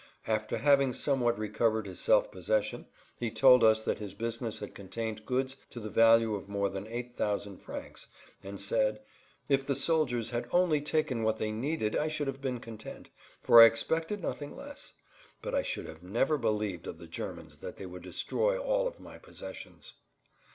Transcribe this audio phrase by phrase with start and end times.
[0.25, 2.87] After having somewhat recovered his self possession
[3.19, 6.87] he told us that his business had contained goods to the value of more than
[6.87, 8.07] 8000 francs,
[8.41, 9.01] and said:
[9.47, 13.09] "If the soldiers had only taken what they needed I should have been content,
[13.43, 14.91] for I expected nothing less;
[15.39, 18.99] but I should have never believed of the Germans that they would destroy all of
[18.99, 19.93] my possessions."